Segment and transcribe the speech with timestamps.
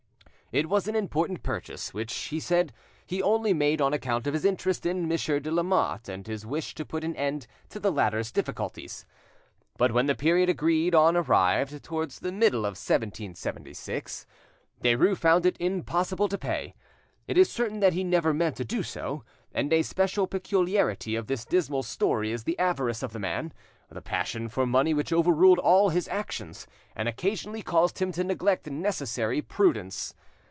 [0.53, 2.73] It was an important purchase, which, he said,
[3.05, 6.75] he only made on account of his interest in Monsieur de Lamotte, and his wish
[6.75, 9.05] to put an end to the latter's difficulties.
[9.77, 14.25] But when the period agreed on arrived, towards the middle of 1776,
[14.83, 16.75] Derues found it impossible to pay.
[17.29, 19.23] It is certain that he never meant to do so;
[19.53, 23.53] and a special peculiarity of this dismal story is the avarice of the man,
[23.87, 28.67] the passion for money which overruled all his actions, and occasionally caused him to neglect
[28.69, 30.13] necessary prudence.